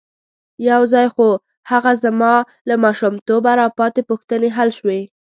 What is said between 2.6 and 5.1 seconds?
له ماشومتوبه را پاتې پوښتنې حل شوې.